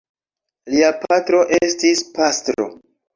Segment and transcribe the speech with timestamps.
[0.75, 2.67] Lia patro estis pastro.